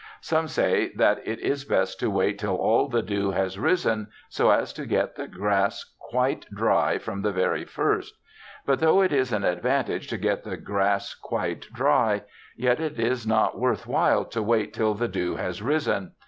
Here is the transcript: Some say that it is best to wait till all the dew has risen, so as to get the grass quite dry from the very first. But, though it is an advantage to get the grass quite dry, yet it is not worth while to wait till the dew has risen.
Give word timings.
Some 0.21 0.47
say 0.47 0.91
that 0.95 1.21
it 1.27 1.37
is 1.41 1.63
best 1.63 1.99
to 1.99 2.09
wait 2.09 2.39
till 2.39 2.55
all 2.55 2.87
the 2.87 3.03
dew 3.03 3.29
has 3.33 3.59
risen, 3.59 4.07
so 4.29 4.49
as 4.49 4.73
to 4.73 4.87
get 4.87 5.13
the 5.15 5.27
grass 5.27 5.93
quite 5.99 6.47
dry 6.51 6.97
from 6.97 7.21
the 7.21 7.31
very 7.31 7.65
first. 7.65 8.15
But, 8.65 8.79
though 8.79 9.01
it 9.03 9.13
is 9.13 9.31
an 9.31 9.43
advantage 9.43 10.07
to 10.07 10.17
get 10.17 10.43
the 10.43 10.57
grass 10.57 11.13
quite 11.13 11.67
dry, 11.71 12.23
yet 12.57 12.79
it 12.79 12.99
is 12.99 13.27
not 13.27 13.59
worth 13.59 13.85
while 13.85 14.25
to 14.25 14.41
wait 14.41 14.73
till 14.73 14.95
the 14.95 15.07
dew 15.07 15.35
has 15.35 15.61
risen. 15.61 16.13